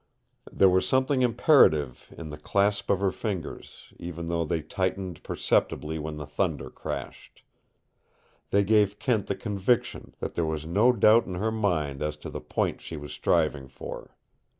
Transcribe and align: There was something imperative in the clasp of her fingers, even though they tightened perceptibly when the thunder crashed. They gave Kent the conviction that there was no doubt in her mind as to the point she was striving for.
There 0.51 0.67
was 0.67 0.87
something 0.89 1.21
imperative 1.21 2.11
in 2.17 2.29
the 2.31 2.39
clasp 2.39 2.89
of 2.89 3.01
her 3.01 3.11
fingers, 3.11 3.93
even 3.99 4.25
though 4.25 4.43
they 4.43 4.63
tightened 4.63 5.21
perceptibly 5.21 5.99
when 5.99 6.17
the 6.17 6.25
thunder 6.25 6.71
crashed. 6.71 7.43
They 8.49 8.63
gave 8.63 8.97
Kent 8.97 9.27
the 9.27 9.35
conviction 9.35 10.15
that 10.19 10.33
there 10.33 10.45
was 10.47 10.65
no 10.65 10.91
doubt 10.91 11.27
in 11.27 11.35
her 11.35 11.51
mind 11.51 12.01
as 12.01 12.17
to 12.25 12.31
the 12.31 12.41
point 12.41 12.81
she 12.81 12.97
was 12.97 13.11
striving 13.13 13.67
for. 13.67 14.15